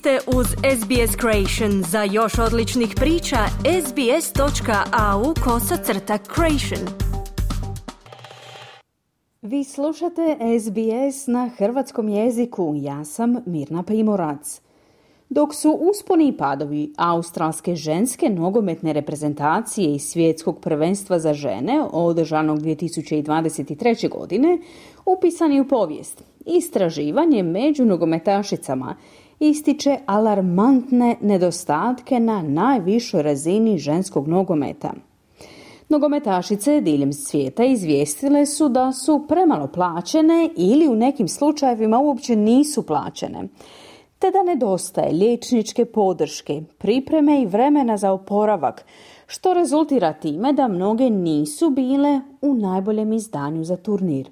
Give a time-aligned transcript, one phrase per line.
[0.00, 1.82] ste uz SBS Creation.
[1.90, 3.36] Za još odličnih priča,
[3.86, 6.88] sbs.au kosacrta creation.
[9.42, 12.74] Vi slušate SBS na hrvatskom jeziku.
[12.76, 14.60] Ja sam Mirna Primorac.
[15.28, 22.58] Dok su usponi i padovi australske ženske nogometne reprezentacije i svjetskog prvenstva za žene održanog
[22.58, 24.08] 2023.
[24.08, 24.58] godine
[25.06, 26.24] upisani u povijest.
[26.46, 28.96] Istraživanje među nogometašicama
[29.40, 34.92] ističe alarmantne nedostatke na najvišoj razini ženskog nogometa.
[35.88, 42.86] Nogometašice diljem svijeta izvijestile su da su premalo plaćene ili u nekim slučajevima uopće nisu
[42.86, 43.48] plaćene,
[44.18, 48.84] te da nedostaje liječničke podrške, pripreme i vremena za oporavak,
[49.26, 54.30] što rezultira time da mnoge nisu bile u najboljem izdanju za turnir.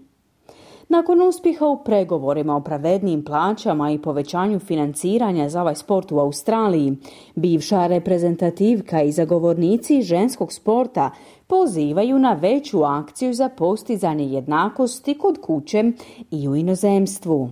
[0.88, 6.96] Nakon uspjeha u pregovorima o pravednijim plaćama i povećanju financiranja za ovaj sport u Australiji,
[7.35, 11.10] bivša reprezentativka i zagovornici ženskog sporta
[11.46, 15.85] pozivaju na veću akciju za postizanje jednakosti kod kuće
[16.30, 17.51] i u inozemstvu.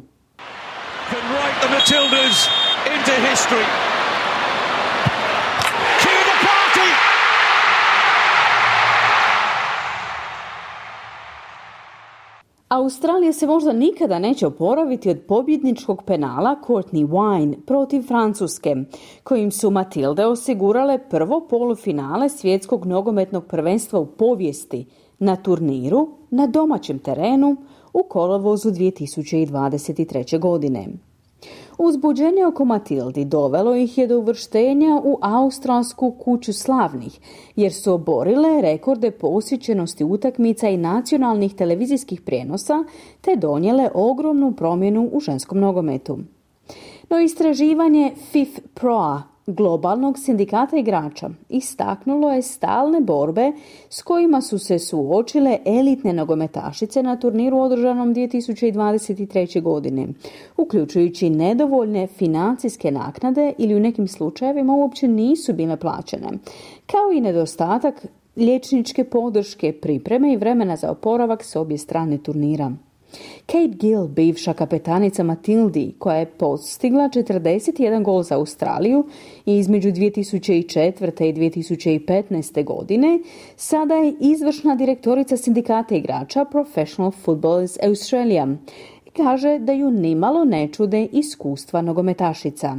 [12.76, 18.76] Australija se možda nikada neće oporaviti od pobjedničkog penala Courtney Wine protiv Francuske,
[19.22, 24.86] kojim su Matilde osigurale prvo polufinale svjetskog nogometnog prvenstva u povijesti
[25.18, 27.56] na turniru na domaćem terenu
[27.92, 30.38] u kolovozu 2023.
[30.38, 30.86] godine.
[31.78, 37.20] Uzbuđenje oko Matildi dovelo ih je do uvrštenja u Australsku kuću slavnih,
[37.56, 42.84] jer su oborile rekorde posjećenosti utakmica i nacionalnih televizijskih prijenosa,
[43.20, 46.18] te donijele ogromnu promjenu u ženskom nogometu.
[47.10, 53.52] No istraživanje FIF Proa globalnog sindikata igrača istaknulo je stalne borbe
[53.90, 59.62] s kojima su se suočile elitne nogometašice na turniru održanom 2023.
[59.62, 60.08] godine,
[60.56, 66.28] uključujući nedovoljne financijske naknade ili u nekim slučajevima uopće nisu bile plaćene,
[66.86, 72.72] kao i nedostatak liječničke podrške, pripreme i vremena za oporavak s obje strane turnira.
[73.46, 79.04] Kate Gill, bivša kapetanica Matildi, koja je postigla 41 gol za Australiju
[79.46, 81.24] i između 2004.
[81.24, 82.64] i 2015.
[82.64, 83.18] godine,
[83.56, 88.48] sada je izvršna direktorica sindikata igrača Professional Footballers Australia.
[89.16, 92.76] Kaže da ju nimalo ne čude iskustva nogometašica.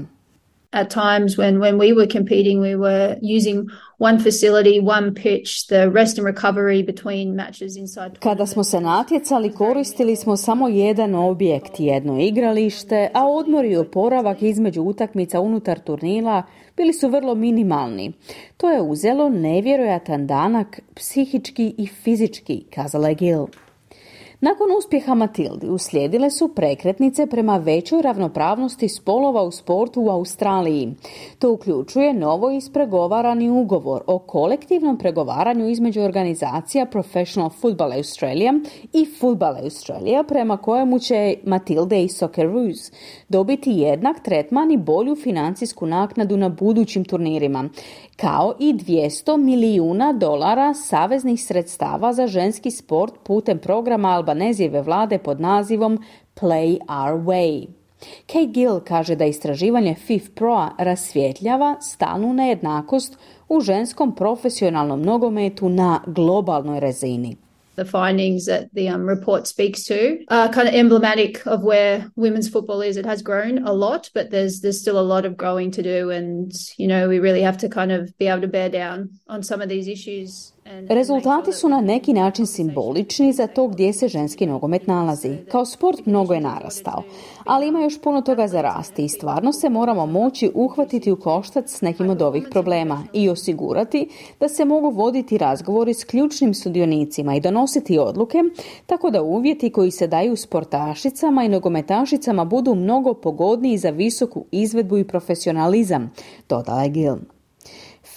[0.72, 3.70] At times when, when we were competing, we were using
[4.00, 8.20] one facility, one pitch, the rest and recovery between matches inside.
[8.20, 14.42] Kada smo se natjecali, koristili smo samo jedan objekt, jedno igralište, a odmor i oporavak
[14.42, 16.44] između utakmica unutar turnila
[16.78, 18.14] bili su vrlo minimalni.
[18.58, 23.46] To je uzelo nevjerojatan danak psihički i fizički, kazala je Gil.
[24.42, 30.94] Nakon uspjeha Matildi uslijedile su prekretnice prema većoj ravnopravnosti spolova u sportu u Australiji.
[31.40, 38.54] To uključuje novo ispregovarani ugovor o kolektivnom pregovaranju između organizacija Professional Football Australia
[38.94, 42.92] i Football Australia prema kojemu će Matilde i Socceroos
[43.30, 47.70] dobiti jednak tretman i bolju financijsku naknadu na budućim turnirima,
[48.16, 55.42] kao i 200 milijuna dolara saveznih sredstava za ženski sport putem programa Albanezijeve vlade pod
[55.42, 55.98] nazivom
[56.34, 57.68] Play Our Way.
[58.26, 63.18] Kay Gill kaže da istraživanje FIF Pro rasvjetljava stalnu nejednakost
[63.50, 67.38] u ženskom profesionalnom nogometu na globalnoj razini.
[67.78, 72.50] the findings that the um, report speaks to are kind of emblematic of where women's
[72.50, 72.98] football is.
[72.98, 76.10] It has grown a lot, but there's there's still a lot of growing to do,
[76.10, 79.44] and you know we really have to kind of be able to bear down on
[79.44, 80.54] some of these issues.
[80.90, 85.38] Rezultati su na neki način simbolični za to gdje se ženski nogomet nalazi.
[85.52, 87.04] Kao sport mnogo je narastao,
[87.46, 91.72] ali ima još puno toga za rasti i stvarno se moramo moći uhvatiti u koštac
[91.72, 94.10] s nekim od ovih problema i osigurati
[94.40, 98.38] da se mogu voditi razgovori s ključnim sudionicima i donositi odluke,
[98.86, 104.98] tako da uvjeti koji se daju sportašicama i nogometašicama budu mnogo pogodniji za visoku izvedbu
[104.98, 106.12] i profesionalizam,
[106.50, 107.37] dodala je Gilm.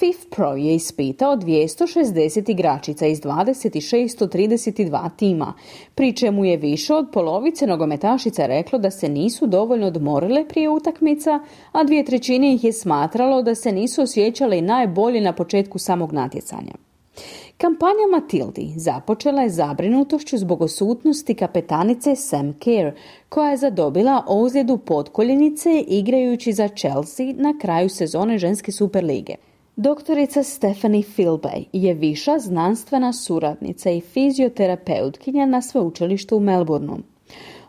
[0.01, 5.55] FIF Pro je ispitao 260 igračica iz 2632 tima,
[5.95, 11.41] pri čemu je više od polovice nogometašica reklo da se nisu dovoljno odmorile prije utakmica,
[11.73, 16.73] a dvije trećine ih je smatralo da se nisu osjećale najbolje na početku samog natjecanja.
[17.57, 22.91] Kampanja Matildi započela je zabrinutošću zbog osutnosti kapetanice Sam Kerr,
[23.29, 29.35] koja je zadobila ozljedu potkoljenice igrajući za Chelsea na kraju sezone ženske superlige.
[29.83, 36.99] Doktorica Stephanie Philbay je viša znanstvena suradnica i fizioterapeutkinja na sveučilištu u Melbourneu.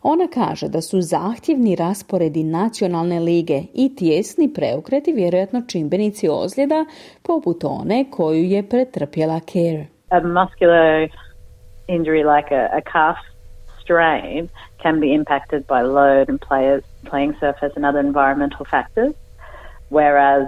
[0.03, 6.85] Ona kaže da su zahtjevni rasporedi nacionalne lige i tjesni preukreti vjerojatno čimbenici ozljeda
[7.23, 9.85] poput one koju je pretrpjela Care.
[10.09, 11.09] A muscular
[11.87, 13.17] injury like a, a calf
[13.83, 14.49] strain
[14.83, 19.13] can be impacted by load and players, playing surface and other environmental factors,
[19.89, 20.47] whereas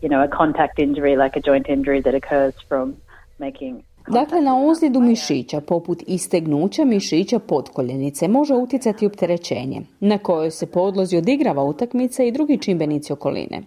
[0.00, 2.96] you know a contact injury like a joint injury that occurs from
[3.38, 10.66] making Dakle, na ozljedu mišića, poput istegnuća mišića potkoljenice, može utjecati opterećenje, na kojoj se
[10.66, 13.62] podlozi odigrava utakmica i drugi čimbenici okoline.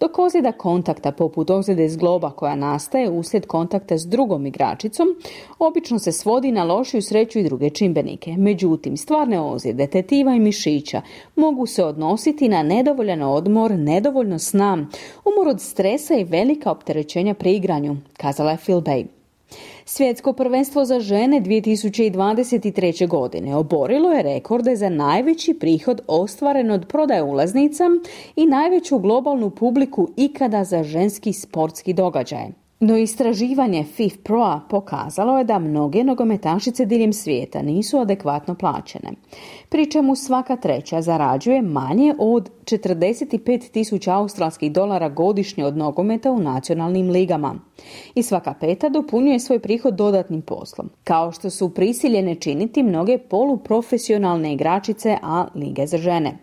[0.00, 5.06] Dok ozljeda kontakta, poput ozljede zgloba koja nastaje uslijed kontakta s drugom igračicom,
[5.58, 8.36] obično se svodi na lošiju sreću i druge čimbenike.
[8.36, 11.02] Međutim, stvarne ozljede tetiva i mišića
[11.36, 14.86] mogu se odnositi na nedovoljan odmor, nedovoljno sna,
[15.24, 19.06] umor od stresa i velika opterećenja pri igranju, kazala je Phil Bay.
[19.86, 23.08] Svjetsko prvenstvo za žene 2023.
[23.08, 27.84] godine oborilo je rekorde za najveći prihod ostvaren od prodaje ulaznica
[28.36, 32.46] i najveću globalnu publiku ikada za ženski sportski događaj.
[32.80, 39.10] No istraživanje FIFPRO-a pokazalo je da mnoge nogometašice diljem svijeta nisu adekvatno plaćene,
[39.68, 46.40] pri čemu svaka treća zarađuje manje od 45 tisuća australskih dolara godišnje od nogometa u
[46.40, 47.54] nacionalnim ligama.
[48.14, 54.52] I svaka peta dopunjuje svoj prihod dodatnim poslom, kao što su prisiljene činiti mnoge poluprofesionalne
[54.52, 56.38] igračice, a lige za žene.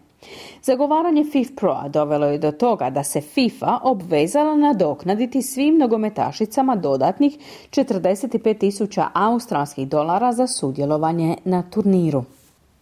[0.63, 7.37] Zagovaranje FIFPro-a dovelo je do toga da se FIFA obvezala nadoknaditi svim nogometašicama dodatnih
[7.69, 12.23] 45 tisuća australskih dolara za sudjelovanje na turniru.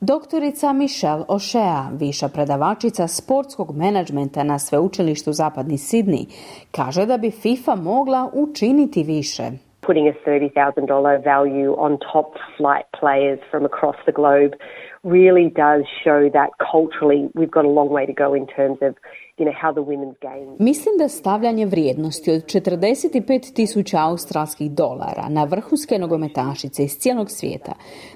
[0.02, 6.26] Doktorica Michelle O'Shea, viša predavačica sportskog menadžmenta na sveučilištu Zapadni Sidni,
[6.72, 9.44] kaže da bi FIFA mogla učiniti više.
[9.82, 14.52] Putting a $30,000 value on top flight players from across the globe
[15.04, 18.92] really does show that culturally we've got a long way to go in terms of
[20.60, 27.74] Mislim da stavljanje vrijednosti od 45 tisuća australskih dolara na vrhunske nogometašice iz cijelog svijeta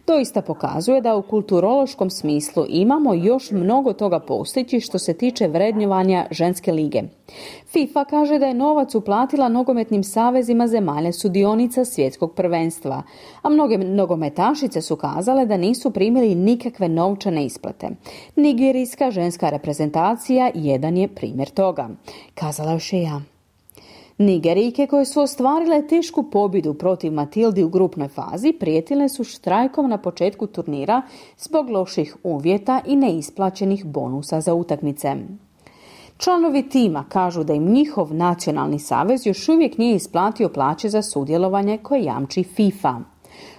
[0.08, 6.26] doista pokazuje da u kulturološkom smislu imamo još mnogo toga postići što se tiče vrednjovanja
[6.32, 7.02] ženske lige.
[7.72, 13.04] FIFA kaže da je novac uplatila nogometnim savezima zemalja sudionica svjetskog prvenstva,
[13.42, 17.90] a mnoge nogometašice su kazale da nisu primili nikakve novčane isplate.
[18.36, 21.90] Nigerijska ženska reprezentacija jedan je primjer toga,
[22.34, 23.22] kazala je ja.
[24.18, 29.98] Nigerijke koje su ostvarile tešku pobjedu protiv Matildi u grupnoj fazi prijetile su štrajkom na
[29.98, 31.02] početku turnira
[31.38, 35.16] zbog loših uvjeta i neisplaćenih bonusa za utakmice.
[36.18, 41.78] Članovi tima kažu da im njihov nacionalni savez još uvijek nije isplatio plaće za sudjelovanje
[41.78, 43.13] koje jamči FIFA.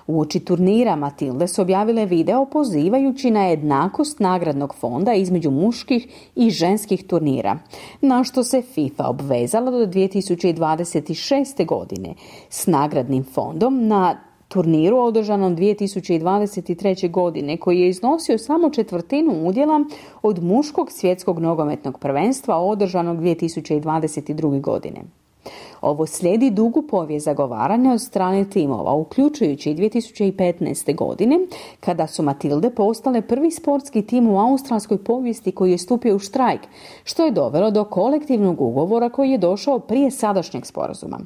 [0.06, 7.06] Uoči turnira Matilde su objavile video pozivajući na jednakost nagradnog fonda između muških i ženskih
[7.06, 7.58] turnira,
[8.00, 11.66] na što se FIFA obvezala do 2026.
[11.66, 12.14] godine
[12.48, 17.10] s nagradnim fondom na turniru održanom 2023.
[17.10, 19.84] godine koji je iznosio samo četvrtinu udjela
[20.22, 24.60] od muškog svjetskog nogometnog prvenstva održanog 2022.
[24.60, 25.00] godine.
[25.84, 30.94] Ovo slijedi dugu povijest zagovaranja od strane timova, uključujući i 2015.
[30.94, 31.38] godine,
[31.80, 36.60] kada su Matilde postale prvi sportski tim u australskoj povijesti koji je stupio u štrajk,
[37.04, 41.18] što je dovelo do kolektivnog ugovora koji je došao prije sadašnjeg sporazuma.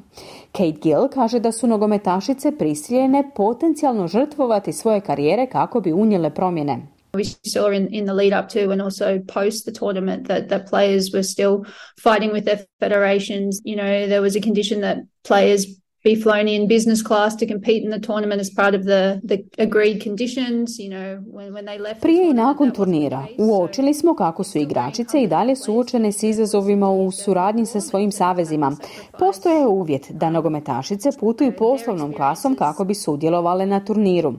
[0.51, 6.98] Kate Gill kaže da su nogometašice prisiljene potencijalno žrtvovati svoje karijere kako bi unijele promjene.
[7.13, 10.67] We saw in, in the lead up to and also post the tournament that, that
[10.67, 11.65] players were still
[11.97, 13.61] fighting with their federations.
[13.63, 15.65] You know, there was a condition that players
[16.03, 19.43] be flown in business class to compete in the tournament as part of the, the
[19.57, 22.01] agreed conditions, you know, when, when they left.
[22.01, 27.11] Prije i nakon turnira uočili smo kako su igračice i dalje suočene s izazovima u
[27.11, 28.75] suradnji sa svojim savezima.
[29.19, 34.33] Postoje uvjet da nogometašice putuju poslovnom klasom kako bi sudjelovale na turniru.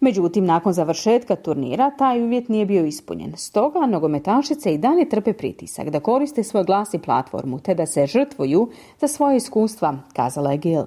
[0.00, 3.32] Međutim, nakon završetka turnira taj uvjet nije bio ispunjen.
[3.36, 8.06] Stoga nogometašice i dalje trpe pritisak da koriste svoj glas i platformu te da se
[8.06, 8.68] žrtvuju
[9.00, 10.84] za svoje iskustva, kazala je Gil.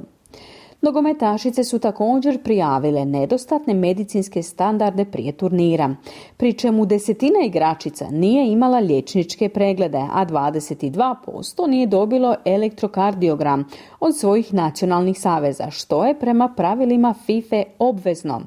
[0.82, 5.96] Nogometašice su također prijavile nedostatne medicinske standarde prije turnira,
[6.38, 13.66] pri čemu desetina igračica nije imala liječničke preglede, a 22% nije dobilo elektrokardiogram
[14.00, 18.42] od svojih nacionalnih saveza, što je prema pravilima FIFA obvezno.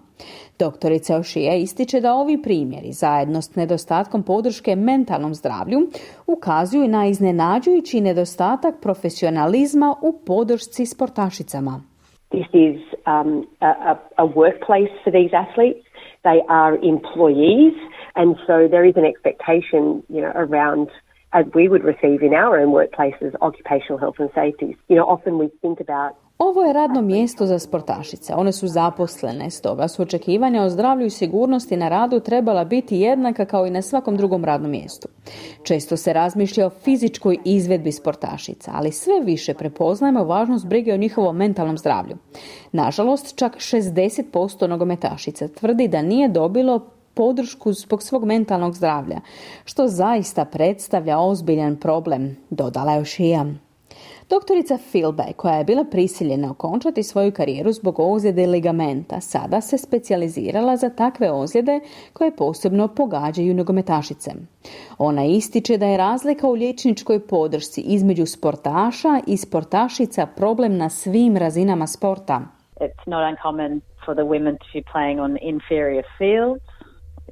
[0.58, 5.78] Doktorica Ošije ističe da ovi primjeri, zajedno s nedostatkom podrške mentalnom zdravlju,
[6.26, 11.80] ukazuju na iznenađujući nedostatak profesionalizma u podršci sportašicama.
[12.30, 15.84] This is um, a, a workplace for these athletes.
[16.22, 17.74] They are employees,
[18.14, 19.82] and so there is an expectation,
[20.14, 20.88] you know, around
[21.38, 24.76] as we would receive in our own workplaces, occupational health and safety.
[24.88, 26.12] You know, often we think about
[26.48, 28.34] ovo je radno mjesto za sportašice.
[28.34, 33.44] One su zaposlene, stoga su očekivanja o zdravlju i sigurnosti na radu trebala biti jednaka
[33.44, 35.08] kao i na svakom drugom radnom mjestu.
[35.62, 41.36] Često se razmišlja o fizičkoj izvedbi sportašica, ali sve više prepoznajemo važnost brige o njihovom
[41.36, 42.16] mentalnom zdravlju.
[42.72, 46.80] Nažalost, čak 60% nogometašica tvrdi da nije dobilo
[47.14, 49.20] podršku zbog svog mentalnog zdravlja,
[49.64, 53.46] što zaista predstavlja ozbiljan problem, dodala je Šija.
[54.30, 60.76] Doktorica Philby, koja je bila prisiljena okončati svoju karijeru zbog ozljede ligamenta, sada se specijalizirala
[60.76, 61.80] za takve ozljede
[62.12, 64.30] koje posebno pogađaju nogometašice.
[64.98, 71.36] Ona ističe da je razlika u liječničkoj podršci između sportaša i sportašica problem na svim
[71.36, 72.40] razinama sporta.
[72.80, 76.64] It's not uncommon for the women to be playing on inferior fields,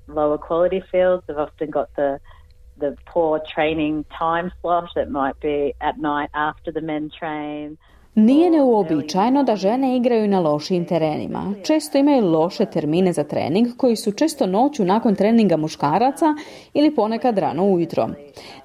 [0.08, 1.22] lower quality fields.
[1.26, 2.31] They've often got the
[2.78, 7.78] the poor training time slot that might be at night after the men train.
[8.14, 11.54] Nije neuobičajeno da žene igraju na lošim terenima.
[11.62, 16.26] Često imaju loše termine za trening koji su često noću nakon treninga muškaraca
[16.74, 18.08] ili ponekad rano ujutro.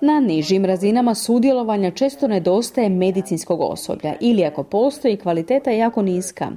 [0.01, 6.51] Na nižim razinama sudjelovanja često nedostaje medicinskog osoblja ili ako postoji kvaliteta je jako niska.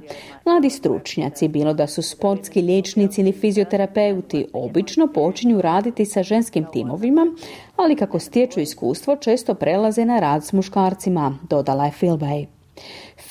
[0.45, 7.27] Mladi stručnjaci, bilo da su sportski liječnici ili fizioterapeuti, obično počinju raditi sa ženskim timovima,
[7.75, 12.60] ali kako stječu iskustvo često prelaze na rad s muškarcima, dodala je Philbay.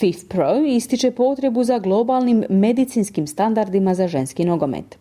[0.01, 4.99] Fifth Pro ističe potrebu za globalnim medicinskim standardima za ženski nogomet.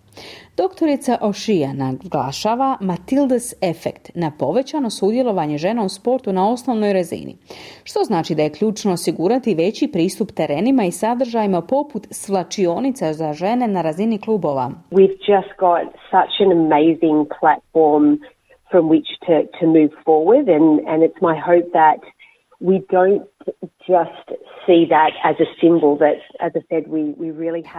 [0.58, 7.36] Doktorica Ošija naglašava Matildas efekt na povećano sudjelovanje žena u sportu na osnovnoj razini,
[7.84, 13.68] što znači da je ključno osigurati veći pristup terenima i sadržajima poput svlačionica za žene
[13.68, 14.72] na razini klubova.
[14.92, 18.06] We've just got such an amazing platform
[18.72, 22.00] from which to, to move forward and, and it's my hope that
[22.60, 23.24] we don't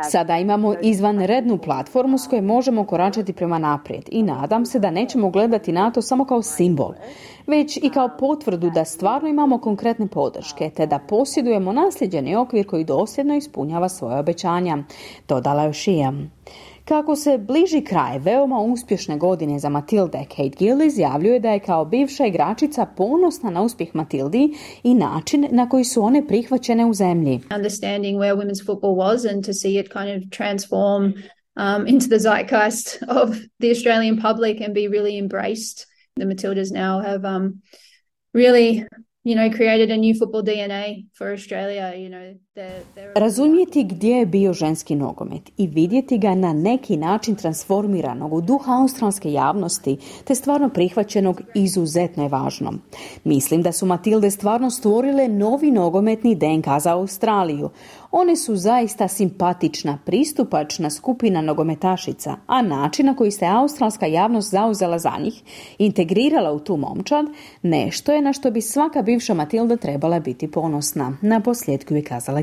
[0.03, 5.31] Sada imamo izvanrednu platformu s kojom možemo koračati prema naprijed i nadam se da nećemo
[5.31, 6.93] gledati na to samo kao simbol,
[7.47, 12.85] već i kao potvrdu da stvarno imamo konkretne podrške, te da posjedujemo nasljeđeni okvir koji
[12.85, 14.79] dosljedno ispunjava svoje obećanja,
[15.29, 15.93] dodala još i
[16.91, 21.85] kako se bliži kraj veoma uspješne godine za Matilde, Kate Gill izjavljuje da je kao
[21.85, 27.41] bivša igračica ponosna na uspjeh Matildi i način na koji su one prihvaćene u zemlji.
[27.57, 31.05] Understanding where women's football was and to see it kind of transform
[31.57, 33.29] um, into the zeitgeist of
[33.61, 35.79] the Australian public and be really embraced.
[36.21, 37.63] The Matildas now have um,
[38.35, 38.85] really
[39.23, 42.35] you know, created a new football DNA for Australia, you know,
[43.15, 48.73] Razumjeti gdje je bio ženski nogomet i vidjeti ga na neki način transformiranog u duha
[48.73, 52.73] australske javnosti te stvarno prihvaćenog izuzetno je važno.
[53.25, 57.71] Mislim da su Matilde stvarno stvorile novi nogometni DNK za Australiju.
[58.11, 64.99] One su zaista simpatična, pristupačna skupina nogometašica, a način na koji se australska javnost zauzela
[64.99, 65.43] za njih,
[65.79, 67.27] integrirala u tu momčad,
[67.63, 71.17] nešto je na što bi svaka bivša Matilda trebala biti ponosna.
[71.23, 72.43] Na posljedku je kazala